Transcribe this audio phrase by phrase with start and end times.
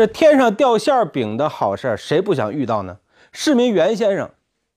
[0.00, 2.96] 这天上掉馅饼的好事儿，谁不想遇到呢？
[3.32, 4.30] 市民袁先生，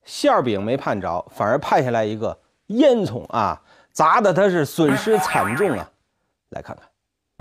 [0.04, 3.58] 馅饼没盼着，反而派下来一个烟囱啊，
[3.90, 5.90] 砸的他是损失惨重啊！
[6.50, 6.86] 来看看，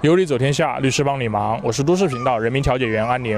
[0.02, 3.38] 有理走天下，律师帮你忙，我是都市频道人民调解员安宁。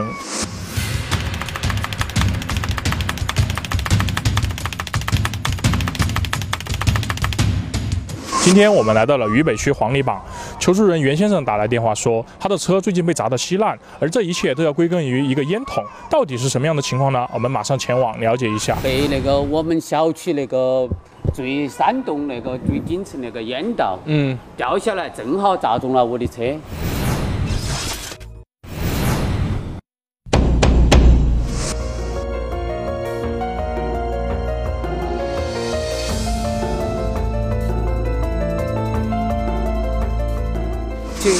[8.46, 10.24] 今天我们来到了渝北区黄泥榜，
[10.60, 17.28] 求助人袁先生打来电话说，他的车最近被砸得稀烂，而这一切都要归根于一个烟筒，到底是什么样的情况呢？
[17.34, 18.78] 我们马上前往了解一下。
[18.84, 20.88] 被那个我们小区那个
[21.34, 26.44] 最山洞那个最顶层那个烟道，嗯，掉下来，正好砸中了我的车。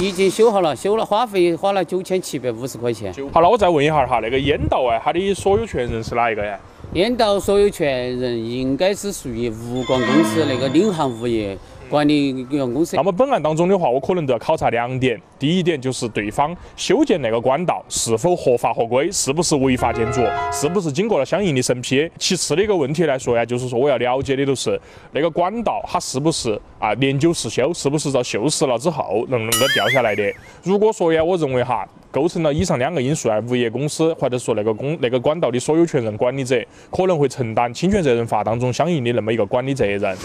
[0.02, 3.14] 已经修好了，修了花费花了九千七百五十块钱。
[3.32, 6.60] 好了，我再问一下哈，那个烟道啊，它的所有权人是哪一个呀？
[6.96, 11.58] 烟道所有权人应该是属于物管公司那个领航物业。
[11.88, 12.96] 管理有限公司。
[12.96, 15.22] 那么本案当中的话，我可能都要考察两点。
[15.38, 22.10] 第一点就是对方修建那个管道是否合法合规，是不是违法建筑，是不是经过了相应的审批。
[22.18, 24.80] 其次的一个问题来说呀，就是说我要了解的都是
[25.12, 30.24] 那个管道它是不是啊年久失修，是不是遭锈蚀了之后能能够掉下来的。
[30.64, 36.58] 如果说呀，我认为哈构成了以上两个因素啊，物业公司或者说那个公那个管道的所有权人管理者
[36.90, 40.18] 可能会承担侵权责任法当中相应的那么一个管理责任。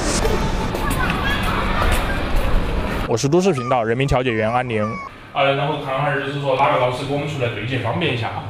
[3.09, 4.89] 我是都市频道人民调解员安宁。
[5.35, 8.45] 呃，然后看哈儿就是说哪个老师给我们出来对接方便一下。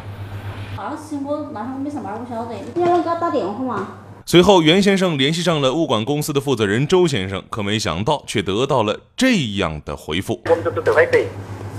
[0.77, 2.55] 啥事情我那天我没上班，我晓得。
[2.75, 3.89] 你要给他打电话嘛？
[4.27, 10.43] 随后，袁先生联系上了物管公司的负责人周先生，可没想到却得到了这样的回复：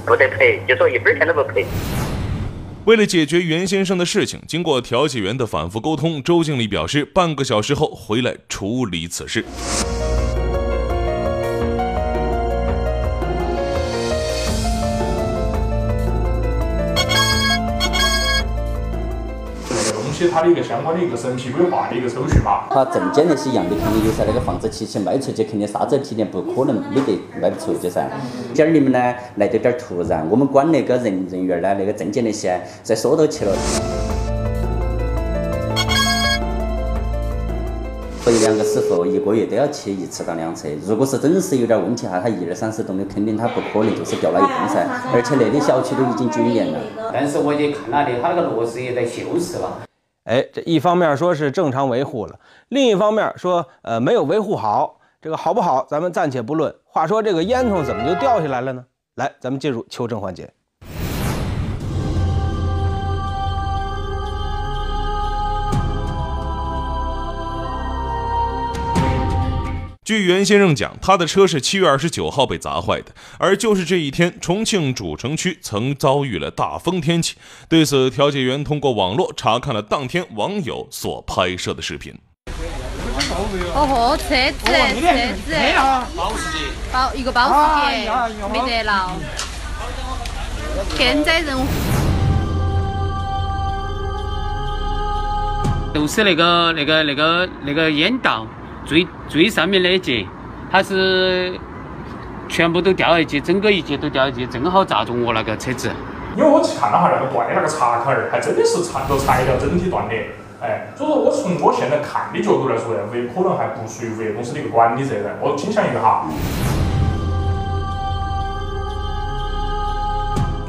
[0.06, 1.66] 不得赔，就说一分钱都不赔。
[2.86, 9.46] 为了解决袁先生的事情，经过调解员的反复沟通，周经理表示半个小时后回来处理此事。
[20.30, 22.66] 它的一个相关的一个审批规划的一个手续嘛。
[22.70, 24.24] 它证件那些一样的，肯定有噻。
[24.28, 28.10] 那个放置机器卖出去，肯定啥子提点不可能没得卖不出去噻。
[28.54, 29.00] 今儿你们呢
[29.36, 33.56] 来的有点突然，我们管那个人人员呢，那个证件那些再说到去了。
[38.24, 40.70] 所以两个师傅一个月都要去一次到两次。
[40.86, 44.88] 如果是真是有点问题哈，他一二三四栋的，肯定他不可能就是掉了一栋噻。
[45.12, 46.80] 而且那里小区都已经九年了。
[47.12, 49.82] 但是我也看了的，他那个螺丝也在锈蚀了。
[50.24, 52.40] 哎，这一方面说是正常维护了，
[52.70, 56.74] 另一方面说呃没有维护好，这个好不好咱们暂且不论。
[56.86, 58.86] 话说这个烟囱怎么就掉下来了呢？
[59.16, 60.54] 来，咱们进入求证环节。
[70.04, 77.36] 据袁先生讲，他的车是七月二十九号被砸坏的，而就是这一天，重庆主城区曾遭遇了大风天气。
[77.70, 82.20] 对此，调解员通过网络查看了当天网友所拍摄的视频。
[83.76, 84.74] 哦吼，车子，车
[85.46, 85.54] 子，
[86.18, 86.58] 保时捷，
[86.92, 87.54] 保一个保时
[88.02, 88.10] 捷，
[88.52, 89.16] 没得了。
[90.98, 91.64] 天灾人祸，
[95.94, 98.48] 都是那个那个那个那个烟道。
[98.86, 100.26] 最最上面那一节，
[100.72, 101.58] 它是
[102.50, 105.90] 全部都掉一节，整个一节都掉一节，正好砸中我那个车子。
[106.36, 110.16] 因为我去看了哈那个断的那个插口儿，还真的是缠着材料整体断的。
[110.62, 115.26] 哎，所以说我从我现在看的角度来说呢，物业可能还不属于物业公司的一个管理责任。
[115.42, 116.28] 我倾向于哈。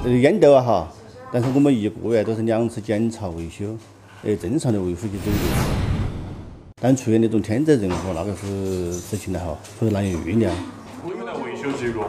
[0.04, 0.88] 呃，烟斗啊哈，
[1.30, 3.66] 但是我们一个月都是两次检查维修，
[4.24, 5.91] 呃，正常的维护就走的。
[6.84, 10.50] 但出现那种天灾人祸，那个是事情的哈，或者难以预料。
[11.08, 12.02] 有没得维修记录？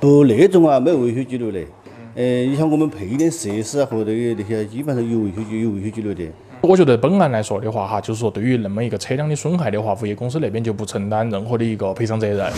[0.00, 1.60] 不，那种啊，没有维修记录的。
[2.14, 6.26] 呃，你像我们配电设施啊和这个那些，基本上有维修记有维修记录的。
[6.62, 12.50] 我觉得本案来说的话哈，就是说对于那么一个车辆的损害的话，物业公司那边就不承担任何的一个赔偿责任。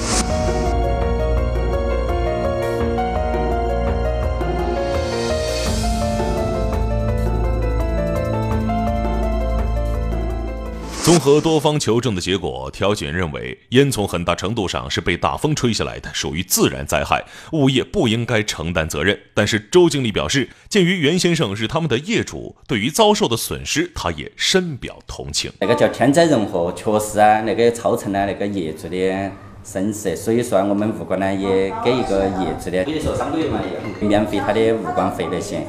[11.10, 19.18] 综合多方求证的结果，调解员认为烟囱很大程度上是被大风吹下来的，属于自然灾害，物业不应该承担责任。
[19.34, 25.50] 但是周经理表示，鉴于袁先生是他们的业主，对于遭受的损失，他也深表同情。
[25.58, 29.32] 那个叫天灾人祸，确实啊，那个造成了那个业主的
[29.64, 33.60] 损失，所以说我们物管呢也给一个业主的，比如说三个月嘛，
[34.00, 35.66] 免费他的物管费那些。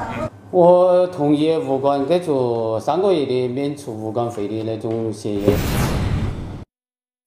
[0.52, 5.46] 我同意物管给出三个月的免除物管费的那种协议。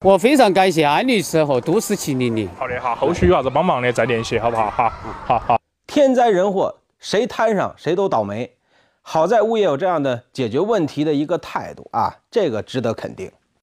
[0.04, 2.46] 我非常感谢安律师和都市麒麟的。
[2.54, 4.68] 好的哈，后续有啥子帮忙的再联系，好不好？
[4.68, 4.92] 哈，
[5.24, 5.58] 好好。
[5.86, 8.50] 天灾人祸，谁摊上谁都倒霉。
[9.00, 13.32] 好在物业有这样的解决问题的一个态度啊，这个值得肯定。